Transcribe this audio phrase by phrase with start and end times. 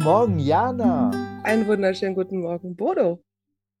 [0.00, 1.42] Guten Morgen, Jana.
[1.44, 3.22] Einen wunderschönen guten Morgen, Bodo.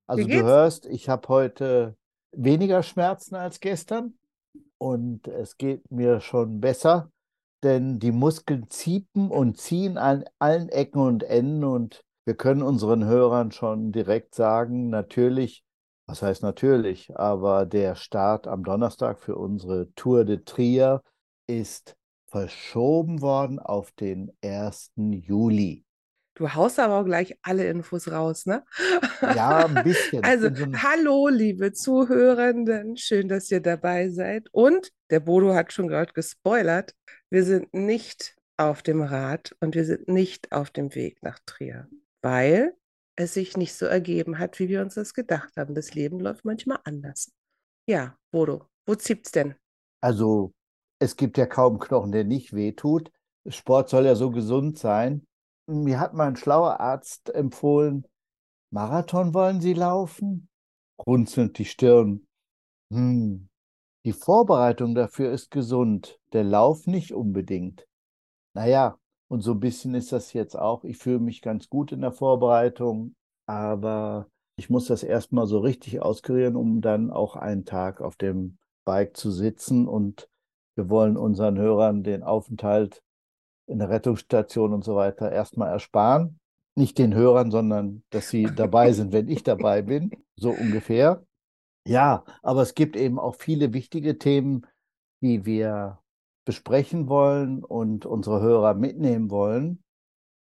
[0.06, 1.96] Also du hörst, ich habe heute
[2.32, 4.18] weniger Schmerzen als gestern
[4.76, 7.10] und es geht mir schon besser,
[7.62, 13.06] denn die Muskeln ziepen und ziehen an allen Ecken und Enden und wir können unseren
[13.06, 15.64] Hörern schon direkt sagen, natürlich,
[16.06, 21.02] was heißt natürlich, aber der Start am Donnerstag für unsere Tour de Trier
[21.46, 21.96] ist
[22.26, 24.92] verschoben worden auf den 1.
[24.96, 25.86] Juli.
[26.40, 28.64] Du haust aber auch gleich alle Infos raus, ne?
[29.20, 30.24] Ja, ein bisschen.
[30.24, 32.96] Also, so hallo, liebe Zuhörenden.
[32.96, 34.48] Schön, dass ihr dabei seid.
[34.50, 36.94] Und der Bodo hat schon gerade gespoilert.
[37.28, 41.90] Wir sind nicht auf dem Rad und wir sind nicht auf dem Weg nach Trier,
[42.22, 42.74] weil
[43.16, 45.74] es sich nicht so ergeben hat, wie wir uns das gedacht haben.
[45.74, 47.30] Das Leben läuft manchmal anders.
[47.86, 49.56] Ja, Bodo, wo zieht's denn?
[50.00, 50.54] Also,
[51.00, 53.10] es gibt ja kaum Knochen, der nicht wehtut.
[53.46, 55.26] Sport soll ja so gesund sein.
[55.70, 58.04] Mir hat mal ein schlauer Arzt empfohlen,
[58.72, 60.48] Marathon wollen Sie laufen?
[61.06, 62.26] Runzelnd die Stirn.
[62.92, 63.48] Hm,
[64.04, 67.86] die Vorbereitung dafür ist gesund, der Lauf nicht unbedingt.
[68.52, 70.82] Naja, und so ein bisschen ist das jetzt auch.
[70.82, 73.14] Ich fühle mich ganz gut in der Vorbereitung,
[73.46, 78.58] aber ich muss das erstmal so richtig auskurieren, um dann auch einen Tag auf dem
[78.84, 79.86] Bike zu sitzen.
[79.86, 80.28] Und
[80.74, 83.04] wir wollen unseren Hörern den Aufenthalt
[83.70, 86.38] in der Rettungsstation und so weiter erstmal ersparen.
[86.76, 91.24] Nicht den Hörern, sondern dass sie dabei sind, wenn ich dabei bin, so ungefähr.
[91.86, 94.66] Ja, aber es gibt eben auch viele wichtige Themen,
[95.22, 95.98] die wir
[96.44, 99.82] besprechen wollen und unsere Hörer mitnehmen wollen.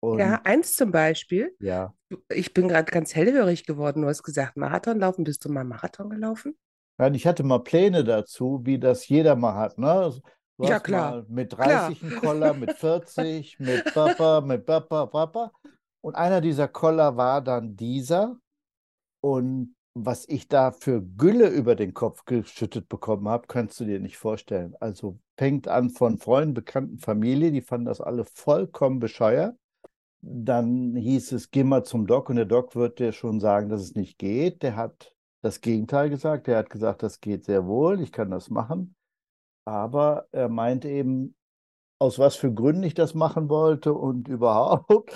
[0.01, 1.55] Und Ja, eins zum Beispiel.
[1.59, 1.93] ja,
[2.29, 4.01] Ich bin gerade ganz hellhörig geworden.
[4.01, 5.23] Du hast gesagt, Marathon laufen.
[5.23, 6.57] Bist du mal Marathon gelaufen?
[6.97, 9.77] Nein, ich hatte mal Pläne dazu, wie das jeder mal hat.
[9.77, 10.13] Ne?
[10.61, 11.25] Du Ja, klar.
[11.27, 11.89] mit Klar.
[11.89, 15.51] 30 einen Koller, mit 40, mit Papa, mit Papa, Papa.
[16.01, 18.37] Und einer dieser Koller war dann dieser.
[19.21, 23.99] Und was ich da für Gülle über den Kopf geschüttet bekommen habe, kannst du dir
[23.99, 24.75] nicht vorstellen.
[24.79, 29.55] Also fängt an von Freunden, Bekannten, Familie, die fanden das alle vollkommen bescheuert.
[30.21, 33.81] Dann hieß es, geh mal zum Doc und der Doc wird dir schon sagen, dass
[33.81, 34.61] es nicht geht.
[34.61, 36.47] Der hat das Gegenteil gesagt.
[36.47, 38.95] Der hat gesagt, das geht sehr wohl, ich kann das machen.
[39.65, 41.35] Aber er meint eben,
[41.99, 45.13] aus was für Gründen ich das machen wollte und überhaupt.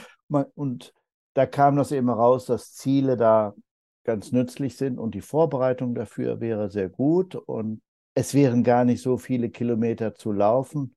[0.55, 0.93] Und
[1.33, 3.55] da kam das eben raus, dass Ziele da
[4.05, 7.81] ganz nützlich sind und die Vorbereitung dafür wäre sehr gut und
[8.13, 10.95] es wären gar nicht so viele Kilometer zu laufen.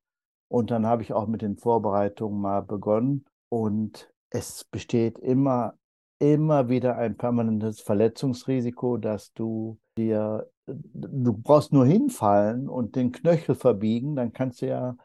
[0.49, 5.75] Und dann habe ich auch mit den Vorbereitungen mal begonnen und es besteht immer,
[6.19, 13.55] immer wieder ein permanentes Verletzungsrisiko, dass du dir, du brauchst nur hinfallen und den Knöchel
[13.55, 14.97] verbiegen, dann kannst du ja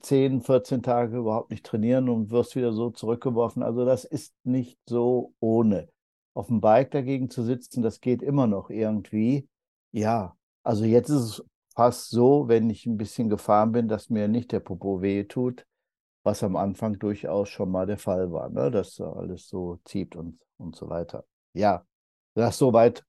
[0.00, 3.62] 10, 14 Tage überhaupt nicht trainieren und wirst wieder so zurückgeworfen.
[3.62, 5.88] Also das ist nicht so ohne.
[6.34, 9.48] Auf dem Bike dagegen zu sitzen, das geht immer noch irgendwie.
[9.92, 11.44] Ja, also jetzt ist es
[11.74, 15.64] fast so, wenn ich ein bisschen gefahren bin, dass mir nicht der Popo weh tut,
[16.22, 18.70] was am Anfang durchaus schon mal der Fall war, ne?
[18.70, 21.24] dass da alles so zieht und, und so weiter.
[21.54, 21.84] Ja,
[22.34, 23.04] das soweit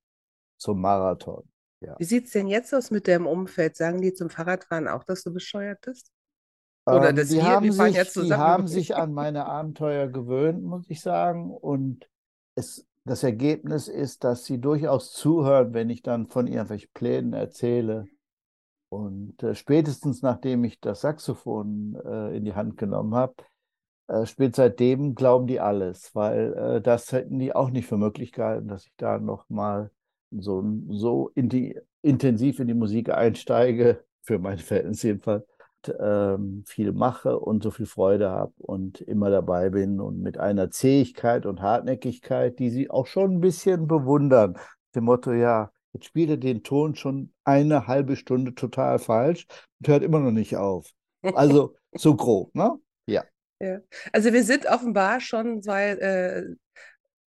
[0.58, 1.48] zum Marathon.
[1.98, 3.78] Wie sieht es denn jetzt aus mit dem Umfeld?
[3.78, 6.12] Sagen die zum Fahrradfahren auch, dass du bescheuert bist?
[6.86, 8.44] Oder Ähm, dass die wir, haben wir sich, jetzt die zusammen.
[8.44, 11.52] haben sich an meine Abenteuer gewöhnt, muss ich sagen.
[11.52, 12.10] Und
[12.56, 18.08] es, das Ergebnis ist, dass sie durchaus zuhören, wenn ich dann von irgendwelchen Plänen erzähle.
[18.90, 23.36] Und äh, spätestens nachdem ich das Saxophon äh, in die Hand genommen habe,
[24.08, 28.32] äh, spät seitdem glauben die alles, weil äh, das hätten die auch nicht für möglich
[28.32, 29.92] gehalten, dass ich da nochmal
[30.32, 35.46] so, so in die, intensiv in die Musik einsteige, für mein Verhältnis jedenfalls,
[36.00, 40.72] ähm, viel mache und so viel Freude habe und immer dabei bin und mit einer
[40.72, 44.58] Zähigkeit und Hartnäckigkeit, die sie auch schon ein bisschen bewundern.
[44.96, 49.46] Dem Motto, ja, jetzt spielt er den Ton schon eine halbe Stunde total falsch
[49.80, 50.92] und hört immer noch nicht auf.
[51.22, 52.76] Also so grob, ne?
[53.08, 53.24] Ja.
[53.60, 53.80] Ja.
[54.14, 56.56] Also wir sind offenbar schon zwei, äh,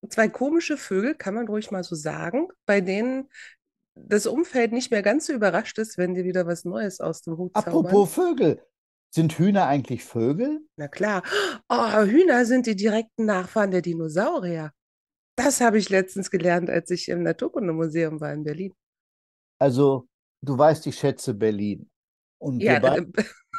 [0.09, 3.29] zwei komische Vögel, kann man ruhig mal so sagen, bei denen
[3.95, 7.37] das Umfeld nicht mehr ganz so überrascht ist, wenn die wieder was Neues aus dem
[7.37, 7.85] Hut zaubern.
[7.85, 8.61] Apropos Vögel,
[9.13, 10.61] sind Hühner eigentlich Vögel?
[10.77, 11.23] Na klar.
[11.67, 14.71] Oh, Hühner sind die direkten Nachfahren der Dinosaurier.
[15.43, 18.73] Das habe ich letztens gelernt, als ich im Naturkundemuseum war in Berlin.
[19.59, 20.07] Also,
[20.41, 21.89] du weißt, ich schätze Berlin.
[22.39, 23.07] Und wir Ja, beide.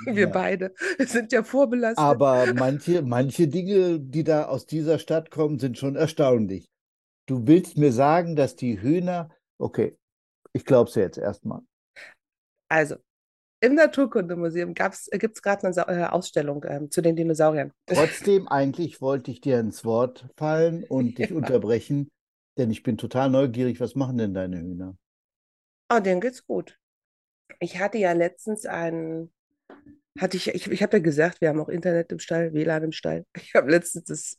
[0.06, 0.32] wir Ja.
[0.32, 1.99] beide sind ja vorbelastet.
[1.99, 6.67] Aber manche, manche Dinge, die da aus dieser Stadt kommen, sind schon erstaunlich.
[7.26, 9.96] Du willst mir sagen, dass die Hühner, okay,
[10.52, 11.62] ich glaube es jetzt erstmal.
[12.70, 12.96] Also,
[13.62, 14.94] Im Naturkundemuseum gibt
[15.36, 17.72] es gerade eine Sa äh, Ausstellung ähm, zu den Dinosauriern.
[17.86, 21.36] Trotzdem, eigentlich wollte ich dir ins Wort fallen und dich Ja.
[21.36, 22.10] unterbrechen,
[22.58, 23.80] denn ich bin total neugierig.
[23.80, 24.96] Was machen denn deine Hühner?
[25.88, 26.76] Oh, denen geht's gut.
[27.60, 29.32] Ich hatte ja letztens einen,
[30.18, 32.92] hatte ich, ich, ich habe ja gesagt, wir haben auch Internet im Stall, WLAN im
[32.92, 33.24] Stall.
[33.36, 34.38] Ich habe letztens das,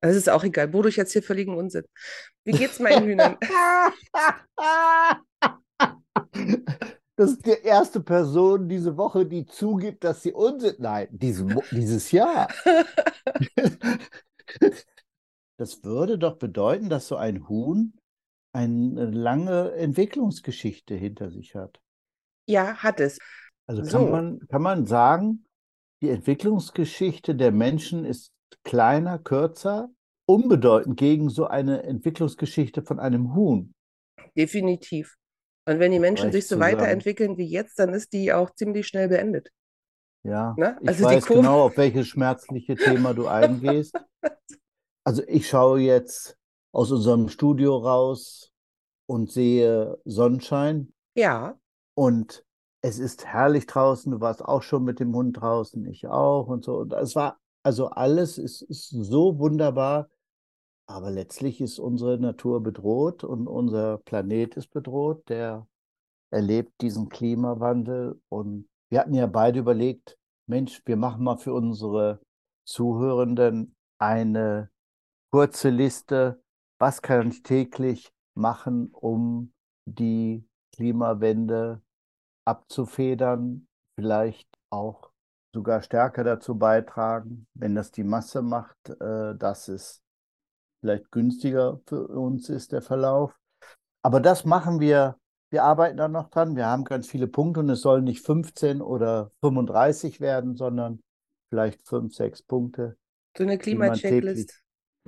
[0.00, 1.84] das ist auch egal, wodurch jetzt hier völligen Unsinn.
[2.44, 3.36] Wie geht's meinen Hühnern?
[7.18, 10.76] Das ist die erste Person diese Woche, die zugibt, dass sie Unsinn.
[10.78, 12.48] Nein, diese, Wo- dieses Jahr.
[15.58, 17.92] Das würde doch bedeuten, dass so ein Huhn
[18.52, 21.80] eine lange Entwicklungsgeschichte hinter sich hat.
[22.46, 23.18] Ja, hat es.
[23.66, 24.06] Also kann So.
[24.06, 25.44] man, kann man sagen,
[26.00, 28.32] die Entwicklungsgeschichte der Menschen ist
[28.62, 29.90] kleiner, kürzer,
[30.26, 33.74] unbedeutend gegen so eine Entwicklungsgeschichte von einem Huhn.
[34.36, 35.17] Definitiv.
[35.68, 39.08] Und wenn die Menschen sich so weiterentwickeln wie jetzt, dann ist die auch ziemlich schnell
[39.08, 39.50] beendet.
[40.22, 40.78] Ja, Ne?
[40.80, 43.94] ich Also die weiß genau, auf welches schmerzliche Thema du eingehst.
[45.04, 46.36] Also ich schaue jetzt
[46.70, 48.52] aus unserem Studio raus
[49.06, 51.58] und sehe Sonnenschein Ja,
[51.94, 52.44] und
[52.82, 54.12] es ist herrlich draußen.
[54.12, 56.76] Du warst auch schon mit dem Hund draußen, ich auch und so.
[56.80, 60.10] Und es war, also alles ist, ist so wunderbar,
[60.88, 65.68] aber letztlich ist unsere Natur bedroht und unser Planet ist bedroht, der
[66.30, 68.20] erlebt diesen Klimawandel.
[68.30, 72.20] Und wir hatten ja beide überlegt, Mensch, wir machen mal für unsere
[72.66, 74.70] Zuhörenden eine
[75.30, 76.42] kurze Liste,
[76.78, 79.52] was kann ich täglich machen, um
[79.84, 81.82] die Klimawende
[82.46, 83.66] abzufedern,
[83.98, 85.10] vielleicht auch
[85.54, 90.02] sogar stärker dazu beitragen, wenn das die Masse macht, äh, dass es
[90.80, 93.36] vielleicht günstiger für uns ist, der Verlauf.
[94.02, 95.16] Aber das machen wir,
[95.50, 96.56] wir arbeiten da noch dran.
[96.56, 101.00] Wir haben ganz viele Punkte und es sollen nicht 15 oder 35 werden, sondern
[101.50, 102.96] vielleicht fünf, sechs Punkte,
[103.36, 104.62] so eine Klima-Checklist.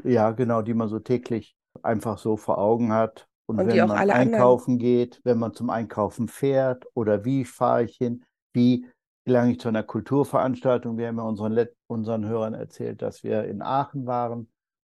[0.05, 3.27] ja, genau, die man so täglich einfach so vor Augen hat.
[3.47, 7.45] Und Und wenn man alle anderen- einkaufen geht, wenn man zum Einkaufen fährt oder wie
[7.45, 8.25] fahre ich hin,
[8.55, 8.87] wie
[9.27, 10.97] gelange ich zu einer Kulturveranstaltung.
[10.99, 14.49] Wir haben ja unseren, Let- unseren Hörern erzählt, dass wir in Aachen waren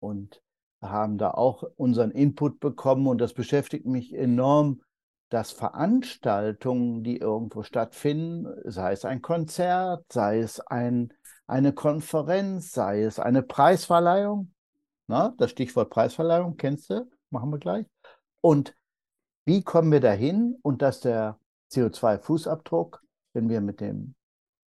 [0.01, 0.41] und
[0.81, 4.81] haben da auch unseren Input bekommen und das beschäftigt mich enorm,
[5.29, 11.13] dass Veranstaltungen, die irgendwo stattfinden, sei es ein Konzert, sei es ein,
[11.47, 14.53] eine Konferenz, sei es eine Preisverleihung,
[15.07, 17.85] na, das Stichwort Preisverleihung kennst du, machen wir gleich.
[18.41, 18.75] Und
[19.45, 21.39] wie kommen wir dahin und dass der
[21.71, 22.99] CO2-Fußabdruck,
[23.33, 24.15] wenn wir mit dem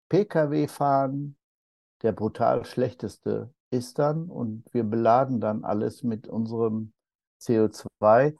[0.08, 1.36] Pkw fahren,
[2.02, 6.92] der brutal schlechteste ist dann und wir beladen dann alles mit unserem
[7.40, 8.34] CO2.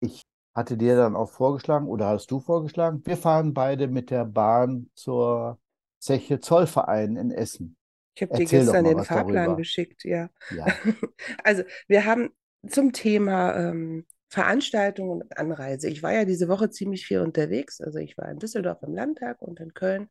[0.00, 0.22] Ich
[0.54, 4.90] hatte dir dann auch vorgeschlagen oder hast du vorgeschlagen, wir fahren beide mit der Bahn
[4.94, 5.58] zur
[5.98, 7.76] Zeche Zollverein in Essen.
[8.14, 9.56] Ich habe dir gestern den Fahrplan darüber.
[9.56, 10.30] geschickt, ja.
[10.50, 10.66] Ja,
[11.44, 12.30] Also, wir haben
[12.66, 15.88] zum Thema ähm, Veranstaltungen und Anreise.
[15.88, 17.80] Ich war ja diese Woche ziemlich viel unterwegs.
[17.80, 20.08] Also, ich war in Düsseldorf im Landtag und in Köln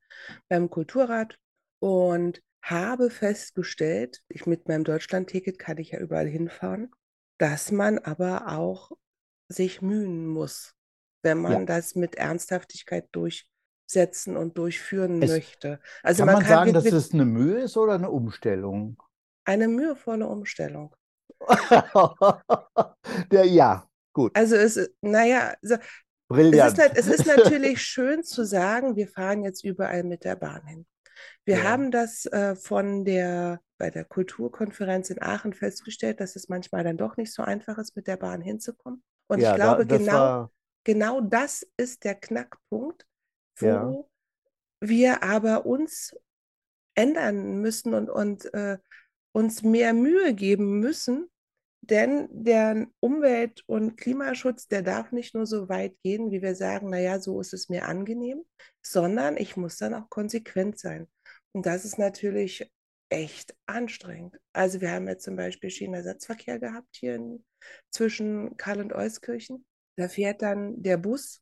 [0.47, 1.37] beim Kulturrat
[1.79, 6.91] und habe festgestellt, ich mit meinem Deutschlandticket kann ich ja überall hinfahren,
[7.37, 8.91] dass man aber auch
[9.47, 10.73] sich mühen muss,
[11.23, 11.65] wenn man Ja.
[11.65, 15.79] das mit Ernsthaftigkeit durchsetzen und durchführen Es- möchte.
[16.03, 19.01] Also, kann man man kann sagen, dass es eine Mühe ist oder eine Umstellung?
[19.47, 20.95] eine mühevolle Umstellung.
[23.31, 25.75] Der, ja, gut, Also es, naja, so,
[26.29, 30.65] es ist, es ist natürlich schön zu sagen, wir fahren jetzt überall mit der Bahn
[30.65, 30.85] hin.
[31.45, 31.63] Wir Ja.
[31.63, 36.97] haben das äh, von der, bei der Kulturkonferenz in Aachen festgestellt, dass es manchmal dann
[36.97, 39.03] doch nicht so einfach ist, mit der Bahn hinzukommen.
[39.27, 40.51] Und ja, ich glaube, da, genau, war,
[40.83, 43.05] genau das ist der Knackpunkt,
[43.57, 44.05] wo Ja.
[44.81, 46.15] wir aber uns
[46.95, 48.77] ändern müssen und, und äh,
[49.33, 51.29] uns mehr Mühe geben müssen,
[51.89, 56.89] denn der Umwelt- und Klimaschutz, der darf nicht nur so weit gehen, wie wir sagen,
[56.89, 58.43] naja, so ist es mir angenehm,
[58.81, 61.07] sondern ich muss dann auch konsequent sein.
[61.53, 62.71] Und das ist natürlich
[63.09, 64.39] echt anstrengend.
[64.53, 67.45] Also wir haben jetzt zum Beispiel Schienenersatzverkehr gehabt hier in,
[67.91, 69.65] zwischen Karl und Euskirchen.
[69.97, 71.41] Da fährt dann der Bus.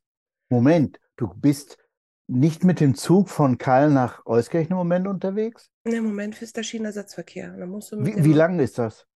[0.50, 1.78] Moment, du bist
[2.26, 5.70] nicht mit dem Zug von Kahl nach Euskirchen im Moment unterwegs?
[5.84, 7.54] Im Moment ist der Schienenersatzverkehr.
[7.56, 9.06] Wie, wie dem, lang ist das?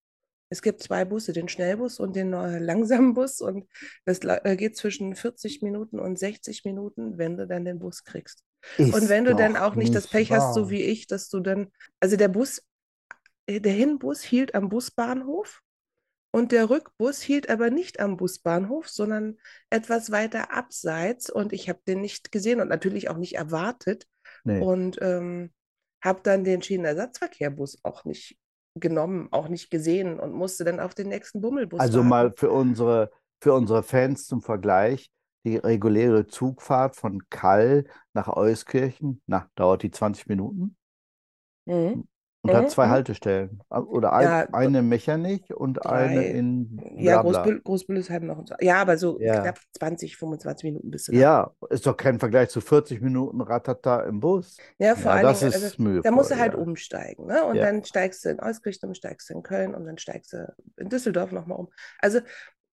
[0.50, 3.40] Es gibt zwei Busse, den Schnellbus und den äh, langsamen Bus.
[3.40, 3.68] Und
[4.04, 8.42] das äh, geht zwischen 40 Minuten und 60 Minuten, wenn du dann den Bus kriegst.
[8.78, 10.70] Und Ist wenn du dann auch nicht das nicht Pech hast, so wahr.
[10.70, 11.68] wie ich, dass du dann,
[12.00, 12.62] also der Bus,
[13.46, 15.62] äh, der Hinbus hielt am Busbahnhof
[16.30, 19.38] Und der Rückbus hielt aber nicht am Busbahnhof, sondern
[19.70, 21.30] etwas weiter abseits.
[21.30, 24.06] Und ich habe den nicht gesehen und natürlich auch nicht erwartet.
[24.44, 24.60] Nee.
[24.60, 25.52] Und ähm,
[26.02, 28.38] habe dann den Schienenersatzverkehrbus auch nicht
[28.80, 32.08] genommen, auch nicht gesehen und musste dann auf den nächsten Bummelbus Also warten.
[32.08, 35.10] mal für unsere, für unsere Fans zum Vergleich,
[35.44, 40.76] die reguläre Zugfahrt von Kall nach Euskirchen, na, dauert die 20 Minuten
[41.66, 42.02] Mhm.
[42.48, 42.90] Und hat Mhm, zwei mhm.
[42.90, 43.62] Haltestellen.
[43.70, 46.26] Oder ein, Ja, eine in Mechernich und eine drei.
[46.26, 47.18] in Ja, Blabla.
[47.18, 48.54] Großbüll, Großbüllesheim noch und so.
[48.60, 49.32] Ja, aber so Ja.
[49.32, 51.22] knapp 20, 25 Minuten bist du da.
[51.22, 54.62] Ja, ist doch kein Vergleich zu 40 Minuten Ratata im Bus.
[54.78, 56.54] Ja, vor Ja, allen das ist also, da mühevoll, musst du halt ja.
[56.54, 57.44] umsteigen, ne?
[57.44, 57.64] Und Ja.
[57.64, 61.32] dann steigst du in um, steigst du in Köln und dann steigst du in Düsseldorf
[61.32, 61.68] nochmal um.
[62.00, 62.20] Also,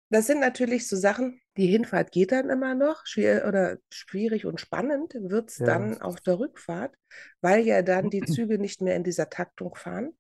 [0.10, 4.60] das sind natürlich so Sachen, die Hinfahrt geht dann immer noch, schwer, oder schwierig und
[4.62, 5.66] spannend wird es Ja.
[5.66, 6.96] dann auf der Rückfahrt,
[7.42, 10.12] weil ja dann die Züge nicht mehr in dieser Taktung fahren.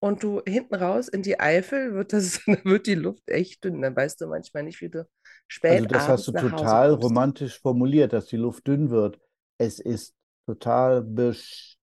[0.00, 3.82] Und du hinten raus in die Eifel wird das, wird die Luft echt dünn.
[3.82, 5.08] Dann weißt du manchmal nicht, wie du
[5.48, 9.20] spät Also das hast du total romantisch formuliert, dass die Luft dünn wird.
[9.58, 10.14] Es ist
[10.46, 11.76] total besch...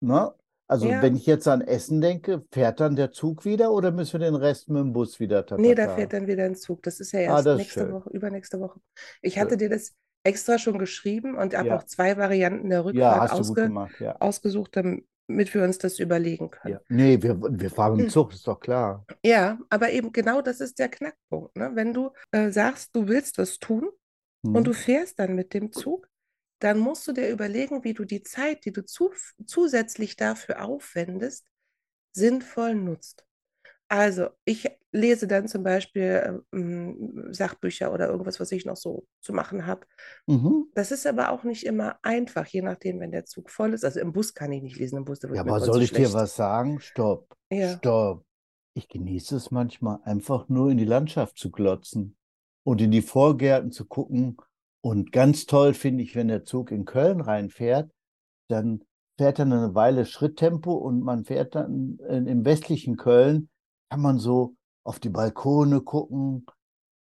[0.00, 0.34] Ne?
[0.68, 1.00] Also Ja.
[1.00, 4.34] wenn ich jetzt an Essen denke, fährt dann der Zug wieder oder müssen wir den
[4.34, 6.82] Rest mit dem Bus wieder Nee, da fährt dann wieder ein Zug.
[6.82, 7.92] Das ist ja Ah, erst ist nächste.
[7.92, 8.80] Woche, übernächste Woche.
[9.22, 9.58] Ich hatte Schön.
[9.58, 9.94] dir das
[10.24, 11.76] extra schon geschrieben und habe Ja.
[11.78, 14.16] auch zwei Varianten der Ja, Rückfahrt gut ausge gemacht, ja.
[14.20, 16.74] ausgesucht, damit wir uns das überlegen können.
[16.74, 16.80] Ja.
[16.88, 17.96] Nee, wir, wir fahren Hm.
[17.98, 19.04] mit dem Zug, ist doch klar.
[19.24, 21.56] Ja, aber eben genau das ist der Knackpunkt.
[21.56, 21.70] Ne?
[21.74, 23.88] Wenn du äh, sagst, du willst was tun
[24.42, 24.74] und du Hm.
[24.74, 26.08] fährst dann mit dem Zug,
[26.58, 29.12] dann musst du dir überlegen, wie du die Zeit, die du zu,
[29.46, 31.46] zusätzlich dafür aufwendest,
[32.12, 33.26] sinnvoll nutzt.
[33.88, 39.32] Also, ich lese dann zum Beispiel ähm, Sachbücher oder irgendwas, was ich noch so zu
[39.32, 39.86] machen habe.
[40.28, 40.66] Mhm.
[40.74, 43.84] Das ist aber auch nicht immer einfach, je nachdem, wenn der Zug voll ist.
[43.84, 46.12] Also im Bus kann ich nicht lesen, im Bus, da Ja, aber soll ich dir
[46.12, 46.12] schlecht.
[46.12, 46.80] was sagen?
[46.80, 47.80] Stopp, Ja.
[47.80, 48.24] stopp.
[48.74, 52.16] Ich genieße es manchmal, einfach nur in die Landschaft zu glotzen
[52.64, 54.36] und in die Vorgärten zu gucken.
[54.86, 57.90] Und ganz toll finde ich, wenn der Zug in Köln reinfährt,
[58.46, 58.84] dann
[59.18, 63.48] fährt er eine Weile Schritttempo und man fährt dann im westlichen Köln,
[63.90, 66.46] kann man so auf die Balkone gucken,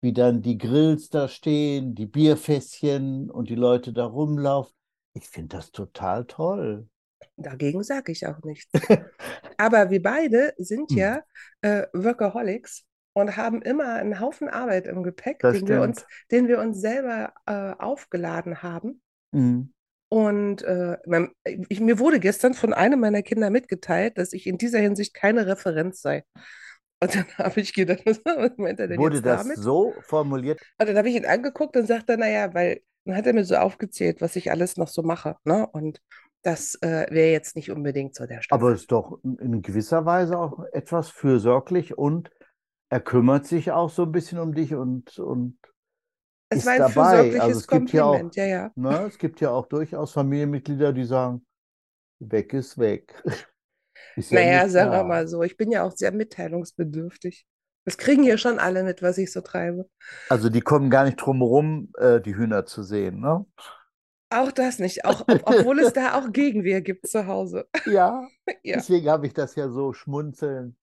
[0.01, 4.75] wie dann die Grills da stehen, die Bierfässchen und die Leute da rumlaufen.
[5.15, 6.89] Ich finde das total toll.
[7.37, 8.69] Dagegen sage ich auch nichts.
[9.59, 10.99] Aber wir beide sind Hm.
[10.99, 11.23] ja
[11.61, 16.49] äh, Workaholics und haben immer einen Haufen Arbeit im Gepäck, Das den wir uns, den
[16.49, 19.03] wir uns selber äh, aufgeladen haben.
[19.33, 19.73] Mhm.
[20.09, 20.97] Und äh,
[21.69, 25.47] ich, mir wurde gestern von einem meiner Kinder mitgeteilt, dass ich in dieser Hinsicht keine
[25.47, 26.25] Referenz sei.
[27.03, 29.59] Und dann habe ich gedacht, was meint er denn Wurde jetzt das damit?
[29.59, 30.61] so formuliert?
[30.79, 33.57] Und dann habe ich ihn angeguckt und sagte, naja, weil dann hat er mir so
[33.57, 35.37] aufgezählt, was ich alles noch so mache.
[35.45, 35.67] Ne?
[35.67, 36.01] Und
[36.43, 38.75] das äh, wäre jetzt nicht unbedingt so der Aber Standard.
[38.77, 42.31] ist doch in gewisser Weise auch etwas fürsorglich und
[42.91, 45.59] er kümmert sich auch so ein bisschen um dich und, und
[46.49, 47.41] Es ist war ein dabei.
[47.41, 48.71] Also es gibt ja auch, Kompliment, ja, ja.
[48.75, 51.47] ne, es gibt ja auch durchaus Familienmitglieder, die sagen,
[52.21, 53.15] weg ist weg.
[54.17, 57.47] Ist ja Naja, nicht sagen wir mal so, ich bin ja auch sehr mitteilungsbedürftig.
[57.85, 59.89] Das kriegen hier schon alle mit, was ich so treibe.
[60.29, 63.45] Also die kommen gar nicht drum herum, äh, die Hühner zu sehen, ne?
[64.31, 67.69] Auch das nicht, auch, ob, obwohl es da auch Gegenwehr gibt zu Hause.
[67.85, 68.29] Ja,
[68.63, 70.77] Ja, deswegen habe ich das ja so schmunzelnd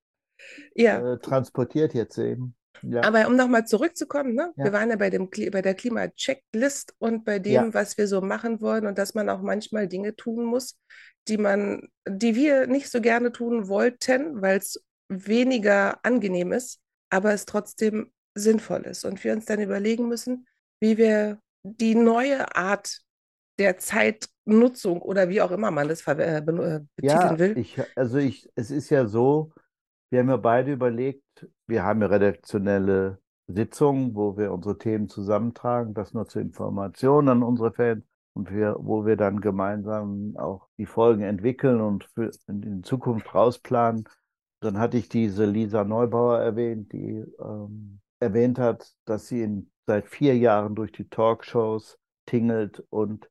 [0.76, 1.14] ja.
[1.14, 2.56] äh, transportiert jetzt eben.
[2.84, 4.54] Ja, Aber um nochmal zurückzukommen, ne?
[4.56, 4.74] Wir Ja.
[4.74, 7.74] waren ja bei dem, bei der Klima-Checklist und bei dem, Ja.
[7.74, 10.78] was wir so machen wollen und dass man auch manchmal Dinge tun muss,
[11.28, 16.80] die man, die wir nicht so gerne tun wollten, weil es weniger angenehm ist,
[17.10, 19.06] aber es trotzdem sinnvoll ist.
[19.06, 20.46] Und wir uns dann überlegen müssen,
[20.80, 23.00] wie wir die neue Art
[23.60, 27.58] der Zeitnutzung oder wie auch immer man das äh, äh, betiteln will.
[27.58, 29.52] ich, also ich, es ist ja so,
[30.10, 35.94] wir haben ja beide überlegt, wir haben ja redaktionelle Sitzungen, wo wir unsere Themen zusammentragen,
[35.94, 40.86] das nur zur Information an unsere Fans und wir, wo wir dann gemeinsam auch die
[40.86, 44.08] Folgen entwickeln und für in Zukunft rausplanen.
[44.60, 50.08] Dann hatte ich diese Lisa Neubauer erwähnt, die ähm, erwähnt hat, dass sie in, seit
[50.08, 53.30] vier Jahren durch die Talkshows tingelt und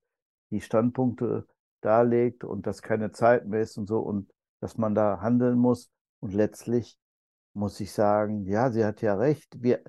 [0.50, 1.46] die Standpunkte
[1.82, 5.90] darlegt und dass keine Zeit mehr ist und so und dass man da handeln muss.
[6.20, 6.98] Und letztlich
[7.54, 9.62] muss ich sagen, ja, sie hat ja recht.
[9.62, 9.80] Wir,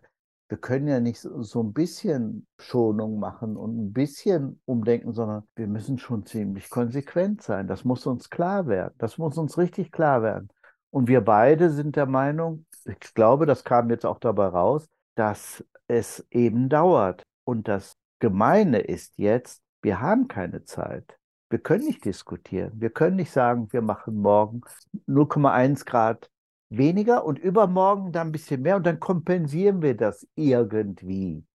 [0.49, 5.67] wir können ja nicht so, ein bisschen Schonung machen und ein bisschen umdenken, sondern wir
[5.67, 7.67] müssen schon ziemlich konsequent sein.
[7.67, 8.93] Das muss uns klar werden.
[8.97, 10.49] Das muss uns richtig klar werden.
[10.89, 15.63] Und wir beide sind der Meinung, ich glaube, das kam jetzt auch dabei raus, dass
[15.87, 17.23] es eben dauert.
[17.43, 21.16] Und das Gemeine ist jetzt, wir haben keine Zeit.
[21.49, 22.73] Wir können nicht diskutieren.
[22.75, 24.61] Wir können nicht sagen, wir machen morgen
[25.07, 26.29] 0,1 Grad
[26.69, 31.45] weniger und übermorgen dann ein bisschen mehr und dann kompensieren wir das irgendwie.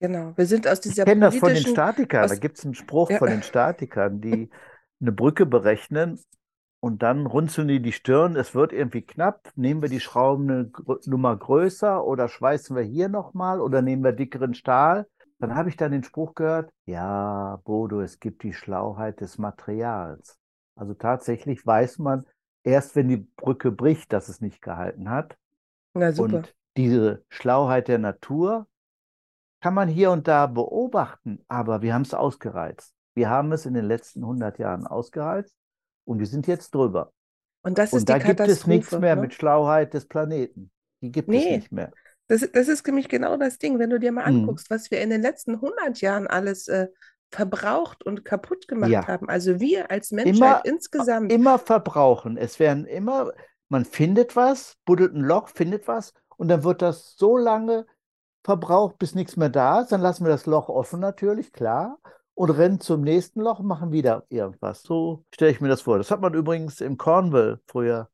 [0.00, 0.32] Genau.
[0.36, 2.26] Wir sind aus Ich dieser kenne das von den Statikern.
[2.26, 4.50] Da aus, gibt es einen Spruch ja, von den Statikern, die
[5.00, 6.18] eine Brücke berechnen
[6.80, 8.34] und dann runzeln die die Stirn.
[8.34, 9.52] Es wird irgendwie knapp.
[9.54, 10.72] Nehmen wir die Schrauben eine
[11.06, 15.06] Nummer größer oder schweißen wir hier nochmal oder nehmen wir dickeren Stahl?
[15.42, 20.38] Dann habe ich dann den Spruch gehört, ja, Bodo, es gibt die Schlauheit des Materials.
[20.76, 22.24] Also tatsächlich weiß man
[22.62, 25.36] erst, wenn die Brücke bricht, dass es nicht gehalten hat.
[25.94, 26.36] na super.
[26.36, 28.68] Und diese Schlauheit der Natur
[29.60, 32.94] kann man hier und da beobachten, aber wir haben es ausgereizt.
[33.14, 35.56] Wir haben es in den letzten 100 Jahren ausgereizt
[36.04, 37.12] und wir sind jetzt drüber.
[37.64, 39.22] Und das ist Und die da gibt es nichts Katastrophe, mehr ne?
[39.22, 40.70] mit Schlauheit des Planeten.
[41.00, 41.90] Die gibt es Nee, nicht mehr.
[42.32, 44.24] Das, das ist nämlich genau das Ding, wenn du dir mal Mhm.
[44.24, 46.88] anguckst, was wir in den letzten 100 Jahren alles äh,
[47.30, 49.28] verbraucht und kaputt gemacht Ja, haben.
[49.28, 51.28] Also wir als Menschheit immer, insgesamt.
[51.28, 52.36] immer verbrauchen.
[52.36, 53.32] Es werden immer,
[53.68, 57.86] man findet was, buddelt ein Loch, findet was und dann wird das so lange
[58.44, 59.92] verbraucht, bis nichts mehr da ist.
[59.92, 62.00] Dann lassen wir das Loch offen natürlich, klar,
[62.34, 64.82] und rennen zum nächsten Loch und machen wieder irgendwas.
[64.84, 65.98] So stelle ich mir das vor.
[65.98, 68.10] Das hat man übrigens im Cornwall früher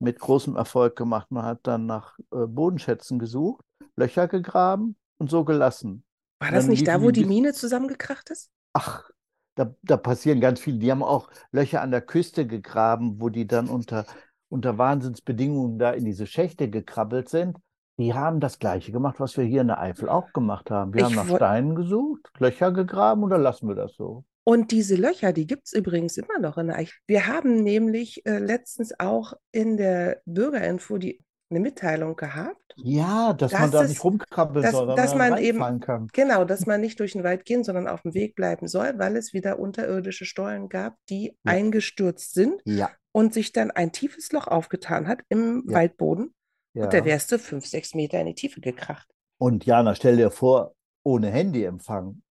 [0.00, 1.30] mit großem Erfolg gemacht.
[1.30, 3.64] Man hat dann nach äh, Bodenschätzen gesucht,
[3.96, 6.04] Löcher gegraben und so gelassen.
[6.40, 8.50] War das dann nicht da, wo die Mine zusammengekracht ist?
[8.74, 9.10] ach,
[9.56, 10.78] da, da passieren ganz viele.
[10.78, 14.06] Die haben auch Löcher an der Küste gegraben, wo die dann unter,
[14.48, 17.58] unter Wahnsinnsbedingungen da in diese Schächte gekrabbelt sind.
[17.98, 20.94] Die haben das Gleiche gemacht, was wir hier in der Eifel auch gemacht haben.
[20.94, 24.24] Wir haben Ich nach woll- Steinen gesucht, Löcher gegraben und dann lassen wir das so.
[24.48, 26.94] Und diese Löcher, die gibt es übrigens immer noch in der Eichel.
[27.06, 33.52] Wir haben nämlich äh, letztens auch in der Bürgerinfo die, eine Mitteilung gehabt, Ja, dass
[33.52, 36.08] man dass da nicht es, rumkrabbeln dass, soll, man dass dann man eben, kann.
[36.14, 39.16] genau, dass man nicht durch den Wald gehen, sondern auf dem Weg bleiben soll, weil
[39.18, 44.32] es wieder unterirdische Stollen gab, die Ja, eingestürzt sind ja, und sich dann ein tiefes
[44.32, 46.34] Loch aufgetan hat im ja, Waldboden.
[46.72, 49.10] Und da wärst du fünf, sechs Meter in die Tiefe gekracht.
[49.36, 50.74] Und Jana, stell dir vor,
[51.04, 52.22] ohne Handyempfang.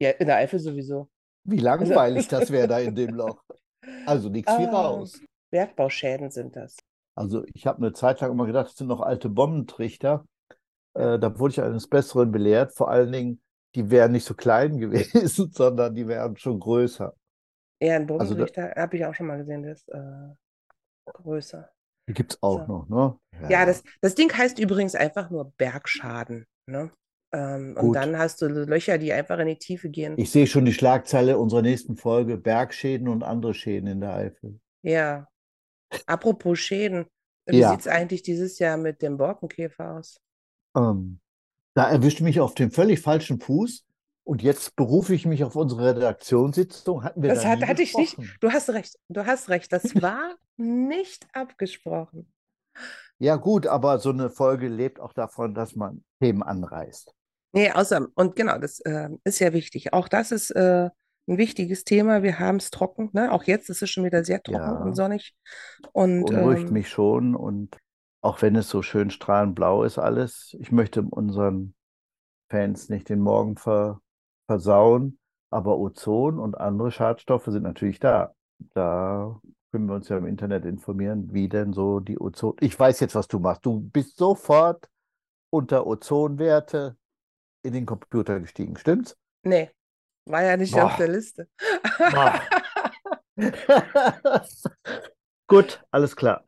[0.00, 1.10] Ja, in der Eifel sowieso.
[1.46, 3.42] Wie Also, langweilig das wäre da in dem Loch.
[4.06, 5.20] Also nichts wie ah, raus.
[5.50, 6.76] Bergbauschäden sind das.
[7.16, 10.26] Also ich habe eine Zeit lang immer gedacht, es sind noch alte Bombentrichter.
[10.94, 12.72] Äh, da wurde ich eines Besseren belehrt.
[12.74, 13.42] Vor allen Dingen,
[13.74, 17.14] die wären nicht so klein gewesen, sondern die wären schon größer.
[17.82, 20.34] Ja, ein Also da, Bodentrichter habe ich auch schon mal gesehen, der ist äh,
[21.12, 21.70] größer.
[22.08, 22.66] die gibt es auch So.
[22.66, 23.18] noch, ne?
[23.42, 26.46] Ja, Ja, das, das Ding heißt übrigens einfach nur Bergschaden.
[26.66, 26.90] Ne?
[27.36, 30.16] Ähm, und dann hast du Löcher, die einfach in die Tiefe gehen.
[30.16, 34.60] Ich sehe schon die Schlagzeile unserer nächsten Folge: Bergschäden und andere Schäden in der Eifel.
[34.82, 35.28] Ja,
[36.06, 37.06] apropos Schäden,
[37.46, 40.20] wie Ja, sieht es eigentlich dieses Jahr mit dem Borkenkäfer aus?
[40.76, 41.20] ähm,
[41.74, 43.86] da erwischt mich auf dem völlig falschen Fuß.
[44.24, 47.04] Und jetzt berufe ich mich auf unsere Redaktionssitzung.
[47.04, 48.18] Hatten wir Das da hat, hatte ich nicht.
[48.40, 49.72] Du hast recht, du hast recht.
[49.72, 52.32] Das war nicht abgesprochen.
[53.18, 57.14] Ja, gut, aber so eine Folge lebt auch davon, dass man Themen anreißt.
[57.56, 59.94] Nee, außer, und genau, das äh, ist ja wichtig.
[59.94, 60.90] Auch das ist äh,
[61.26, 62.22] ein wichtiges Thema.
[62.22, 63.32] Wir haben es trocken, ne?
[63.32, 65.34] Auch jetzt ist es schon wieder sehr trocken und Ja, sonnig.
[65.92, 67.34] Und beunruhigt ähm, mich schon.
[67.34, 67.78] Und
[68.20, 71.74] auch wenn es so schön strahlend blau ist, alles, ich möchte unseren
[72.50, 74.02] Fans nicht den Morgen ver,
[74.46, 75.18] versauen,
[75.50, 78.34] aber Ozon und andere Schadstoffe sind natürlich da.
[78.74, 79.40] Da
[79.72, 82.54] können wir uns ja im Internet informieren, wie denn so die Ozon.
[82.60, 83.64] Ich weiß jetzt, was du machst.
[83.64, 84.90] Du bist sofort
[85.48, 86.96] unter Ozonwerte
[87.66, 89.16] in den Computer gestiegen, stimmt's?
[89.42, 89.70] nee,
[90.26, 91.48] war ja nicht auf der Boah, Liste.
[92.10, 92.40] boah.
[95.48, 96.44] Gut, alles klar.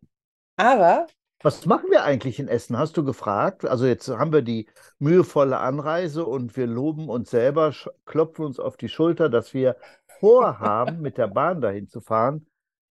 [0.57, 1.07] Aber
[1.43, 2.77] Was machen wir eigentlich in Essen?
[2.79, 3.65] Hast du gefragt?
[3.65, 7.73] Also jetzt haben wir die mühevolle Anreise und wir loben uns selber,
[8.07, 9.77] klopfen uns auf die Schulter, dass wir
[10.09, 12.48] vorhaben, mit der Bahn dahin zu fahren.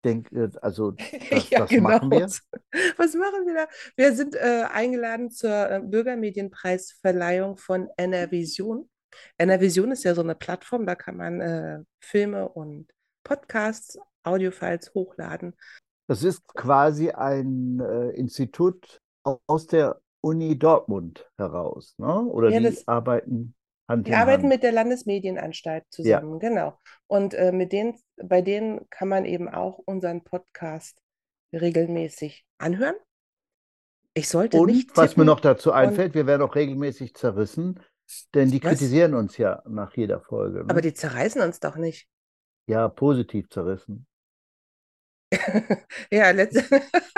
[0.07, 0.91] Denk, äh, also
[1.29, 1.89] das, ja, das genau.
[1.89, 2.25] machen wir.
[2.97, 3.67] Was, machen wir da?
[3.95, 8.89] Wir sind äh, eingeladen zur äh, Bürgermedienpreisverleihung von NRVision.
[9.37, 12.87] NRVision ist ja so eine Plattform, da kann man äh, Filme und
[13.23, 15.53] Podcasts, Audiofiles hochladen.
[16.07, 22.21] Das ist quasi ein äh, Institut au- aus der Uni Dortmund heraus, ne?
[22.25, 23.55] Oder Ja, die arbeiten
[23.87, 24.49] Hand in arbeiten Hand.
[24.49, 26.19] mit der Landesmedienanstalt Ja.
[26.19, 26.77] zusammen, genau.
[27.07, 31.01] Und äh, mit denen, bei denen kann man eben auch unseren Podcast
[31.53, 32.95] regelmäßig anhören.
[34.13, 37.79] Ich sollte Und nicht was mir noch dazu und einfällt, wir werden auch regelmäßig zerrissen,
[38.33, 38.71] denn die was?
[38.71, 40.81] kritisieren uns ja nach jeder Folge, Aber ne?
[40.81, 42.07] die zerreißen uns doch nicht.
[42.67, 44.07] Ja, positiv zerrissen.
[46.11, 46.63] Ja, letzte.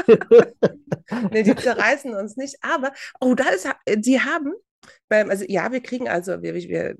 [1.31, 2.57] Nee, die zerreißen uns nicht.
[2.61, 4.53] Aber, oh, da ist, die haben,
[5.07, 6.95] beim, also ja, wir kriegen also, wir, wir,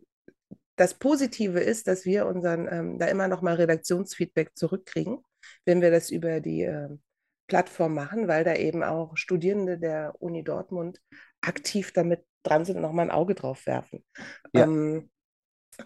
[0.76, 5.20] das Positive ist, dass wir unseren, ähm, da immer noch mal Redaktionsfeedback zurückkriegen,
[5.66, 7.02] wenn wir das über die ähm,
[7.48, 11.02] Plattform machen, weil da eben auch Studierende der Uni Dortmund
[11.42, 14.06] aktiv damit dran sind und nochmal ein Auge drauf werfen.
[14.54, 14.64] Ja.
[14.64, 15.10] Ähm,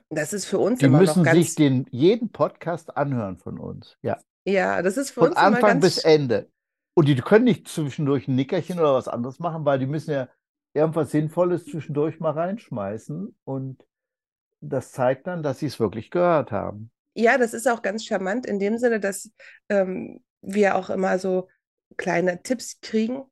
[0.09, 3.59] das ist für uns Die immer müssen noch sich ganz, den, jeden Podcast anhören von
[3.59, 3.97] uns.
[4.01, 4.19] Ja.
[4.45, 6.49] ja, das ist für Von uns immer Anfang bis Ende.
[6.95, 10.29] Und die können nicht zwischendurch ein Nickerchen oder was anderes machen, weil die müssen ja
[10.73, 13.35] irgendwas Sinnvolles zwischendurch mal reinschmeißen.
[13.43, 13.85] Und
[14.61, 16.91] das zeigt dann, dass sie es wirklich gehört haben.
[17.15, 19.31] ja, das ist auch ganz charmant in dem Sinne, dass
[19.69, 21.49] ähm, wir auch immer so
[21.97, 23.23] kleine Tipps kriegen,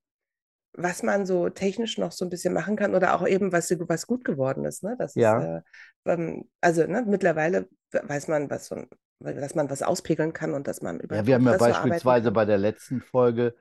[0.73, 4.07] was man so technisch noch so ein bisschen machen kann oder auch eben, was, was
[4.07, 4.83] gut geworden ist.
[4.83, 4.95] Ne?
[4.97, 5.57] Das ist, Ja.
[5.57, 5.61] äh,
[6.05, 8.85] ähm, also ne, mittlerweile weiß man, was so
[9.19, 12.45] dass man was auspegeln kann und dass man über Ja, wir haben ja beispielsweise bei
[12.45, 13.55] der letzten Folge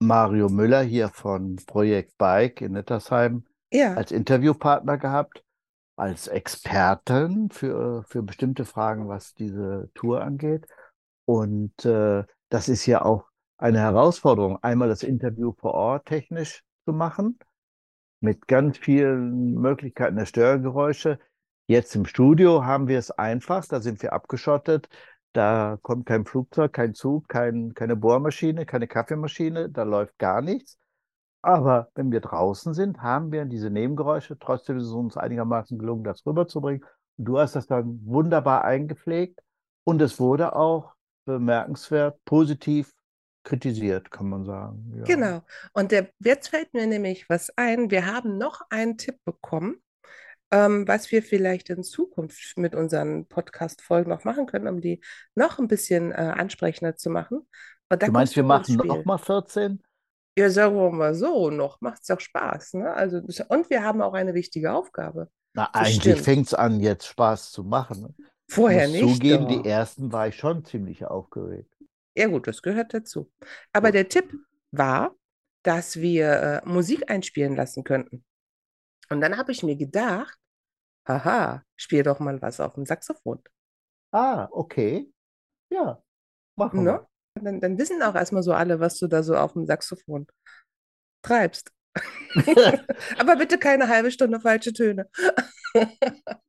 [0.00, 5.44] Mario Müller hier von Projekt Bike in Nettersheim Ja, als Interviewpartner gehabt,
[5.96, 10.66] als Experten für, für bestimmte Fragen, was diese Tour angeht.
[11.24, 13.26] Und äh, das ist ja auch
[13.58, 17.38] eine Herausforderung, einmal das Interview vor Ort technisch zu machen,
[18.20, 21.18] mit ganz vielen Möglichkeiten der Störgeräusche.
[21.66, 24.88] Jetzt im Studio haben wir es einfach, da sind wir abgeschottet.
[25.32, 30.78] Da kommt kein Flugzeug, kein Zug, kein, keine Bohrmaschine, keine Kaffeemaschine, da läuft gar nichts.
[31.42, 34.38] Aber wenn wir draußen sind, haben wir diese Nebengeräusche.
[34.38, 36.84] Trotzdem ist es uns einigermaßen gelungen, das rüberzubringen.
[37.16, 39.40] Und du hast das dann wunderbar eingepflegt
[39.84, 42.92] und es wurde auch bemerkenswert positiv
[43.44, 44.92] kritisiert, kann man sagen.
[44.96, 45.04] Ja.
[45.04, 45.42] genau.
[45.72, 47.90] Und der, jetzt fällt mir nämlich was ein.
[47.90, 49.80] Wir haben noch einen Tipp bekommen,
[50.50, 55.00] ähm, was wir vielleicht in Zukunft mit unseren Podcast-Folgen noch machen können, um die
[55.34, 57.46] noch ein bisschen äh, ansprechender zu machen.
[57.90, 59.82] Du meinst, wir machen nochmal 14?
[60.38, 62.74] Ja, sagen wir mal so, noch macht es doch Spaß.
[62.74, 62.92] Ne?
[62.92, 65.30] Also, und wir haben auch eine wichtige Aufgabe.
[65.54, 68.14] Na, Das eigentlich fängt es an, jetzt Spaß zu machen.
[68.46, 69.14] Ich Vorher muss nicht.
[69.14, 69.62] zugeben, doch.
[69.62, 71.74] die ersten war ich schon ziemlich aufgeregt.
[72.16, 73.30] Ja, gut, das gehört dazu.
[73.72, 73.94] Aber Gut.
[73.94, 74.32] der Tipp
[74.70, 75.14] war,
[75.62, 78.24] dass wir äh, Musik einspielen lassen könnten.
[79.10, 80.36] Und dann habe ich mir gedacht,
[81.06, 83.42] haha, spiel doch mal was auf dem Saxophon.
[84.12, 85.10] Ah, okay.
[85.72, 86.02] Ja,
[86.56, 87.06] machen Ne?
[87.40, 90.26] Dann, dann wissen auch erstmal so alle, was du da so auf dem Saxophon
[91.22, 91.70] treibst.
[92.34, 92.84] wir.
[93.18, 95.08] Aber bitte keine halbe Stunde falsche Töne.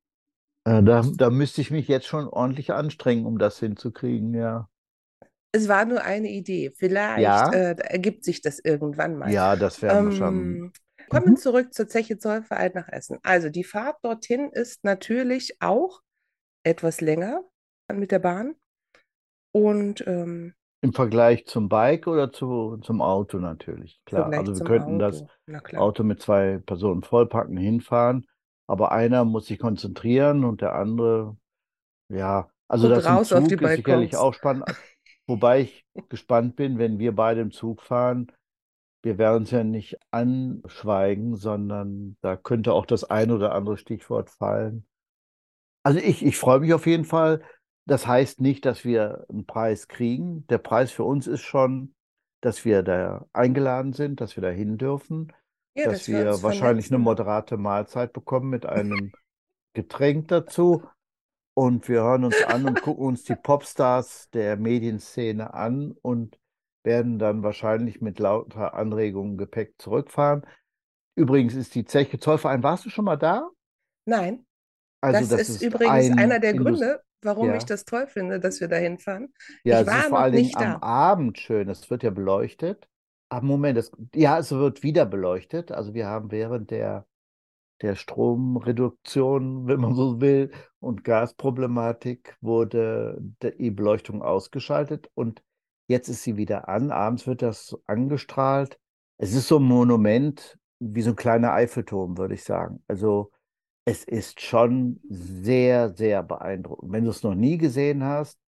[0.68, 4.68] Äh, Da, da müsste ich mich jetzt schon ordentlich anstrengen, um das hinzukriegen, ja.
[5.54, 6.72] Es war nur eine Idee.
[6.76, 7.50] Vielleicht Ja.
[7.52, 9.32] äh, ergibt sich das irgendwann mal.
[9.32, 10.74] Ja, das werden wir schon.
[11.10, 11.38] Kommen Mhm.
[11.38, 13.18] zurück zur Zeche Zollverein nach Essen.
[13.24, 16.02] Also die Fahrt dorthin ist natürlich auch
[16.64, 17.44] etwas länger
[17.92, 18.56] mit der Bahn.
[19.52, 24.24] Und ähm, Im Vergleich zum Bike oder zu, zum Auto natürlich, klar.
[24.24, 25.28] Vergleich Also wir könnten das Auto.
[25.64, 25.82] Klar.
[25.82, 28.28] Auto mit zwei Personen vollpacken, hinfahren,
[28.68, 31.36] aber einer muss sich konzentrieren und der andere,
[32.10, 34.66] ja, also Guck das raus auf die Zug ist sicherlich auch spannend.
[35.28, 38.32] Wobei ich gespannt bin, wenn wir beide im Zug fahren,
[39.04, 44.30] wir werden es ja nicht anschweigen, sondern da könnte auch das ein oder andere Stichwort
[44.30, 44.86] fallen.
[45.84, 47.42] Also ich, ich freue mich auf jeden Fall.
[47.86, 50.46] Das heißt nicht, dass wir einen Preis kriegen.
[50.48, 51.96] Der Preis für uns ist schon,
[52.42, 55.34] dass wir da eingeladen sind, dass wir da hin dürfen,
[55.76, 57.00] Ja, dass dass wir wir wahrscheinlich eine vernetzen.
[57.00, 59.14] moderate Mahlzeit bekommen mit einem
[59.74, 60.84] Getränk dazu.
[61.54, 66.40] Und wir hören uns an und gucken uns die Popstars der Medienszene an und
[66.84, 70.46] werden dann wahrscheinlich mit lauter Anregungen Gepäck zurückfahren.
[71.16, 73.50] Übrigens ist die Zeche Zollverein, warst du schon mal da?
[74.06, 74.46] Nein,
[75.02, 77.66] Also das das ist ist übrigens ein einer der Indust- Gründe, warum ich Ja.
[77.66, 79.34] das toll finde, dass wir da hinfahren.
[79.64, 80.82] Ja, Ich es ist war vor noch allen Dingen nicht am da.
[80.82, 81.70] Abend schön.
[81.70, 82.88] Es wird ja beleuchtet.
[83.30, 85.72] Aber Moment, es, ja, es wird wieder beleuchtet.
[85.72, 87.06] Also wir haben während der,
[87.82, 93.20] der Stromreduktion, wenn man so will, und Gasproblematik wurde
[93.60, 95.44] die Beleuchtung ausgeschaltet und
[95.90, 96.92] jetzt ist sie wieder an.
[96.92, 98.80] Abends wird das angestrahlt.
[99.18, 102.82] Es ist so ein Monument, wie so ein kleiner Eiffelturm, würde ich sagen.
[102.88, 103.32] Also
[103.86, 106.92] es ist schon sehr, sehr beeindruckend.
[106.94, 108.40] Wenn du es noch nie gesehen hast,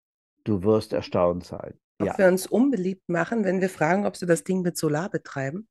[0.46, 1.74] du wirst erstaunt sein.
[2.00, 2.18] Ob Ja.
[2.18, 5.68] wir uns unbeliebt machen, wenn wir fragen, ob sie das Ding mit Solar betreiben.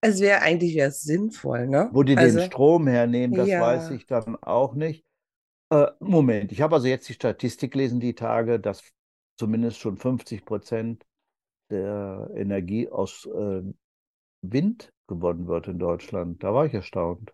[0.00, 1.90] Es wäre eigentlich wär's sinnvoll, ne?
[1.92, 3.96] Wo die Also, den Strom hernehmen, das weiß ja.
[3.96, 5.04] ich dann auch nicht.
[5.70, 8.82] Äh, Moment, ich habe also jetzt die Statistik gelesen, die Tage, dass
[9.38, 11.06] zumindest schon 50 Prozent
[11.70, 13.62] der Energie aus äh,
[14.42, 16.42] Wind gewonnen wird in Deutschland.
[16.42, 17.32] Da war ich erstaunt.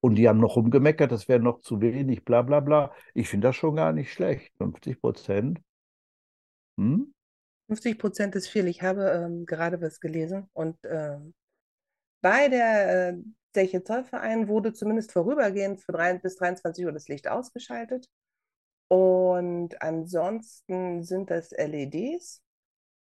[0.00, 2.92] Und die haben noch rumgemeckert, das wäre noch zu wenig, bla bla bla.
[3.14, 4.52] Ich finde das schon gar nicht schlecht.
[4.58, 5.60] 50 Prozent.
[6.78, 7.14] Hm?
[7.68, 8.66] 50 Prozent ist viel.
[8.66, 11.34] Ich habe ähm, gerade was gelesen und ähm,
[12.20, 13.16] bei der
[13.54, 18.08] äh, Zollverein wurde zumindest vorübergehend für drei, bis 23 Uhr das Licht ausgeschaltet.
[18.92, 22.42] Und ansonsten sind das LEDs,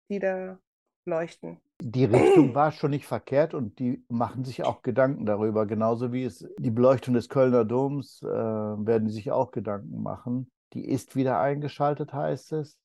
[0.09, 0.59] die da
[1.05, 1.61] leuchten.
[1.81, 5.65] Die Richtung war schon nicht verkehrt und die machen sich auch Gedanken darüber.
[5.65, 10.51] Genauso wie es die Beleuchtung des Kölner Doms äh, werden die sich auch Gedanken machen.
[10.73, 12.77] Die ist wieder eingeschaltet, heißt es.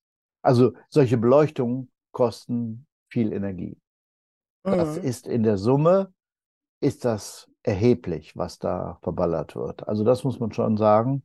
[0.43, 3.77] Also solche Beleuchtungen kosten viel Energie.
[4.71, 5.05] Das Mhm.
[5.05, 6.13] ist in der Summe,
[6.81, 9.89] ist das erheblich, was da verballert wird.
[9.89, 11.25] Also das muss man schon sagen.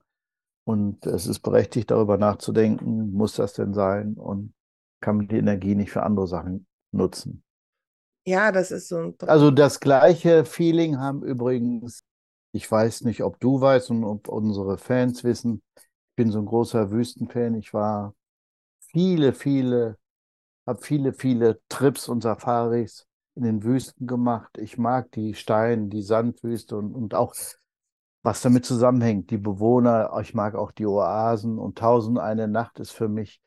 [0.67, 4.53] Und es ist berechtigt, darüber nachzudenken, muss das denn sein und
[4.99, 7.41] kann man die Energie nicht für andere Sachen nutzen.
[8.25, 12.03] Ja, das ist so ein Also das gleiche Feeling haben übrigens,
[12.51, 16.45] ich weiß nicht, ob du weißt und ob unsere Fans wissen, ich bin so ein
[16.45, 17.55] großer Wüstenfan.
[17.55, 18.13] Ich war
[18.91, 19.97] viele, viele,
[20.65, 24.57] habe viele, viele Trips und Safaris in den Wüsten gemacht.
[24.57, 27.35] Ich mag die Stein, die Sandwüste und, und auch
[28.23, 30.11] was damit zusammenhängt, die Bewohner.
[30.21, 33.41] Ich mag auch die Oasen und Tausend eine Nacht ist für mich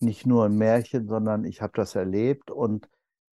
[0.00, 2.50] nicht nur ein Märchen, sondern ich habe das erlebt.
[2.50, 2.88] Und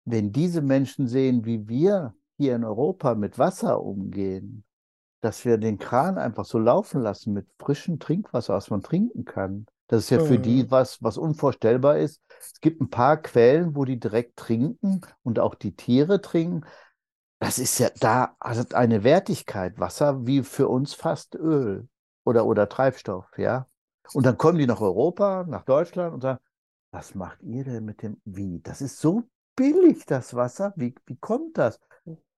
[0.05, 4.63] wenn diese Menschen sehen, wie wir hier in Europa mit Wasser umgehen,
[5.21, 9.65] dass wir den Kran einfach so laufen lassen mit frischem Trinkwasser, was man trinken kann.
[9.87, 10.71] Das ist ja für die Mhm.
[10.71, 12.21] was, was unvorstellbar ist.
[12.39, 16.65] Es gibt ein paar Quellen, wo die direkt trinken und auch die Tiere trinken.
[17.39, 21.87] Das ist ja da hat eine Wertigkeit, Wasser, wie für uns fast Öl
[22.25, 23.67] oder, oder Treibstoff, ja.
[24.13, 26.39] Und dann kommen die nach Europa, nach Deutschland und sagen,
[26.91, 28.59] was macht ihr denn mit dem, wie?
[28.61, 29.23] Das ist so
[29.55, 30.73] billig, das Wasser.
[30.75, 31.79] Wie, wie kommt das?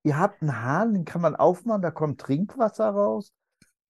[0.03, 3.31] Ihr habt einen Hahn, den kann man aufmachen, da kommt Trinkwasser raus.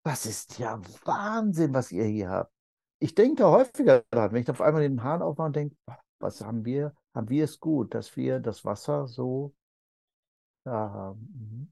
[0.04, 2.52] Das ist ja Wahnsinn, was ihr hier habt.
[3.00, 5.76] Ich denke da häufiger daran, wenn ich auf einmal den Hahn aufmache und denke,
[6.20, 9.54] was haben wir, haben wir es gut, dass wir das Wasser so
[10.66, 11.20] haben.
[11.34, 11.72] Mhm.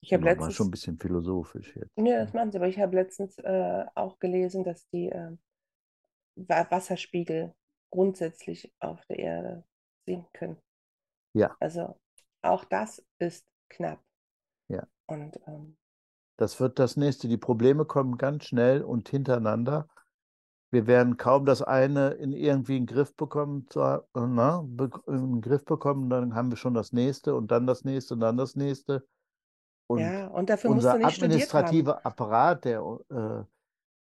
[0.00, 1.92] Ich habe Genau, war letztens, schon ein bisschen philosophisch jetzt.
[1.96, 5.36] ja, das machen sie, aber ich habe letztens äh, auch gelesen, dass die äh,
[6.36, 7.54] Wa- Wasserspiegel
[7.90, 9.64] grundsätzlich auf der Erde
[10.06, 10.56] sinken.
[11.34, 11.56] Ja.
[11.60, 11.98] Also
[12.42, 14.02] auch das ist knapp.
[14.68, 14.88] Ja.
[15.06, 15.76] Und ähm,
[16.38, 17.28] Das wird das nächste.
[17.28, 19.88] Die Probleme kommen ganz schnell und hintereinander.
[20.70, 23.66] Wir werden kaum das eine in irgendwie in den Griff bekommen,
[24.14, 27.84] na, be in den Griff bekommen, dann haben wir schon das nächste und dann das
[27.84, 29.06] nächste und dann das nächste.
[29.86, 33.44] Und ja, und dafür musst du unser nicht administrativer Apparat, der äh,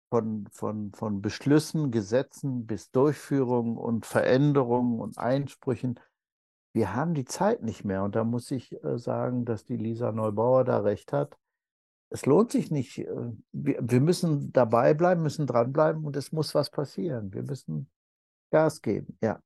[0.10, 6.00] von, von, von Beschlüssen, Gesetzen bis Durchführungen und Veränderungen und Einsprüchen,
[6.74, 8.04] wir haben die Zeit nicht mehr.
[8.04, 11.38] Und da muss ich äh, sagen, dass die Lisa Neubauer da recht hat.
[12.10, 13.00] Es lohnt sich nicht.
[13.00, 13.06] äh,
[13.52, 17.34] Wir, wir müssen dabei bleiben, müssen dranbleiben und es muss was passieren.
[17.34, 17.90] Wir müssen
[18.52, 19.42] Gas geben, ja.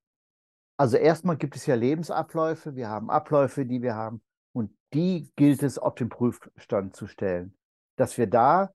[0.77, 4.21] Also erstmal gibt es ja Lebensabläufe, wir haben Abläufe, die wir haben
[4.53, 7.55] und die gilt es auf den Prüfstand zu stellen,
[7.97, 8.73] dass wir da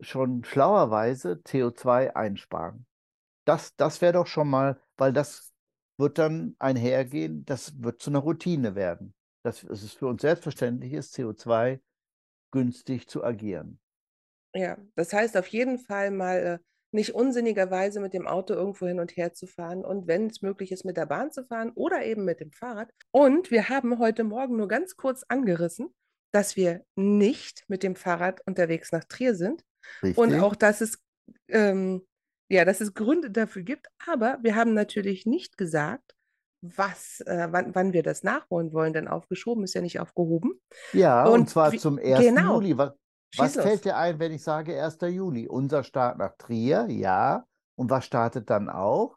[0.00, 2.86] schon schlauerweise CO2 einsparen.
[3.44, 5.52] Das, das wäre doch schon mal, weil das
[5.98, 9.14] wird dann einhergehen, das wird zu einer Routine werden.
[9.42, 11.80] Dass es für uns selbstverständlich ist, CO2
[12.54, 13.80] günstig zu agieren.
[14.54, 16.58] Ja, das heißt auf jeden Fall mal äh,
[16.92, 20.70] nicht unsinnigerweise mit dem Auto irgendwo hin und her zu fahren und wenn es möglich
[20.70, 22.88] ist, mit der Bahn zu fahren oder eben mit dem Fahrrad.
[23.10, 25.92] Und wir haben heute Morgen nur ganz kurz angerissen,
[26.32, 29.64] dass wir nicht mit dem Fahrrad unterwegs nach Trier sind
[30.00, 30.16] Richtig?
[30.16, 31.02] und auch, dass es,
[31.48, 32.06] ähm,
[32.48, 33.88] ja, dass es Gründe dafür gibt.
[34.06, 36.14] Aber wir haben natürlich nicht gesagt,
[36.76, 40.60] was, äh, wann, wann wir das nachholen wollen, denn aufgeschoben ist ja nicht aufgehoben.
[40.92, 42.20] Ja, und Und zwar wie- zum 1.
[42.20, 42.54] genau.
[42.54, 42.78] Juli.
[42.78, 42.92] Was,
[43.36, 45.08] was fällt dir ein, wenn ich sage 1.
[45.08, 45.46] Juli?
[45.48, 47.44] Unser Start nach Trier, ja.
[47.76, 49.16] Und was startet dann auch?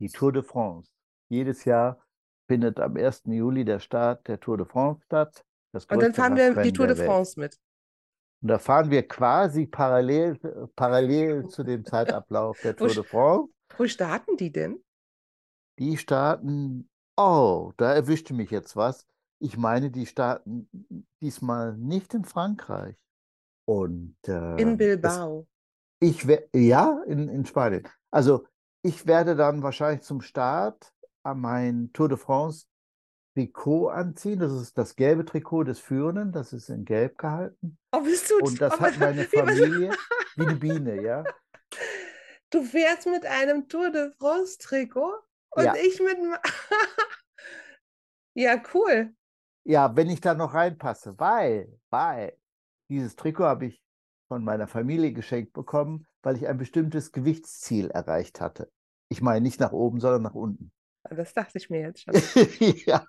[0.00, 0.90] Die Tour de France.
[1.28, 2.00] Jedes Jahr
[2.48, 3.22] findet am 1.
[3.26, 5.44] Juli der Start der Tour de France statt.
[5.90, 7.06] Und dann fahren wir die Tour de Welt.
[7.08, 7.58] France mit.
[8.42, 10.36] Und da fahren wir quasi parallel,
[10.76, 13.52] parallel zu dem Zeitablauf der Tour de France.
[13.76, 14.82] Wo starten die denn?
[15.78, 19.06] Die starten, oh, da erwischte mich jetzt was.
[19.38, 20.68] Ich meine, die starten
[21.20, 22.96] diesmal nicht in Frankreich.
[23.64, 25.46] Und äh, In es, Bilbao.
[26.00, 27.88] ich wär, ja, in, in Spanien.
[28.10, 28.46] Also
[28.82, 32.66] ich werde dann wahrscheinlich zum Start an mein Tour de France
[33.34, 34.40] Trikot anziehen.
[34.40, 37.78] Das ist das gelbe Trikot des Führenden, das ist in Gelb gehalten.
[37.92, 39.92] Oh, bist du, Und das hat meine Familie
[40.36, 41.24] wie eine Biene, ja.
[42.50, 45.14] Du fährst mit einem Tour de France Trikot
[45.52, 45.74] und Ja.
[45.76, 46.16] ich mit
[48.34, 49.14] ja, cool.
[49.64, 52.36] Ja, wenn ich da noch reinpasse, weil, weil
[52.90, 53.82] dieses Trikot habe ich
[54.28, 58.70] von meiner Familie geschenkt bekommen, weil ich ein bestimmtes Gewichtsziel erreicht hatte.
[59.08, 60.72] Ich meine nicht nach oben, sondern nach unten.
[61.10, 62.14] Das dachte ich mir jetzt schon.
[62.86, 63.06] ja.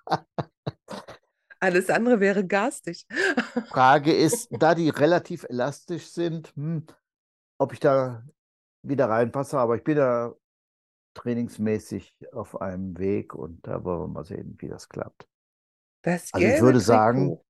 [1.60, 3.06] Alles andere wäre garstig.
[3.70, 6.86] Frage ist, da die relativ elastisch sind, hm,
[7.58, 8.22] ob ich da
[8.82, 10.34] wieder reinpasse, aber ich bin da
[11.14, 15.26] trainingsmäßig auf einem Weg und da wollen wir mal sehen, wie das klappt.
[16.02, 17.44] Das Also ich würde sagen, Trikot.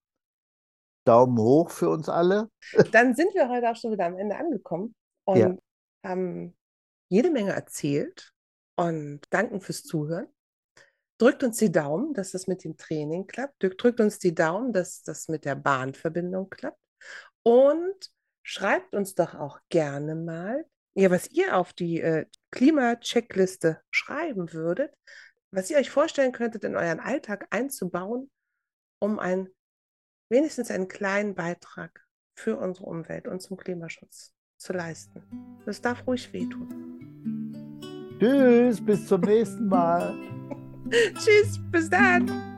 [1.04, 2.48] Daumen hoch für uns alle.
[2.92, 5.56] Dann sind wir heute auch schon wieder am Ende angekommen und Ja.
[6.04, 6.56] haben
[7.10, 8.32] jede Menge erzählt
[8.76, 10.26] und danken fürs Zuhören.
[11.18, 13.62] Drückt uns die Daumen, dass das mit dem Training klappt.
[13.62, 16.78] Drückt uns die Daumen, dass das mit der Bahnverbindung klappt.
[17.42, 18.10] Und
[18.42, 20.64] schreibt uns doch auch gerne mal,
[20.94, 24.94] ja, was ihr auf die äh, Klima-Checkliste schreiben würdet,
[25.50, 28.30] was ihr euch vorstellen könntet, in euren Alltag einzubauen,
[29.00, 29.48] um ein,
[30.28, 32.04] wenigstens einen kleinen Beitrag
[32.36, 35.22] für unsere Umwelt und zum Klimaschutz zu leisten.
[35.64, 38.18] Das darf ruhig wehtun.
[38.18, 40.14] Tschüss, bis zum nächsten Mal.
[41.14, 42.53] Tschüss, bis dann.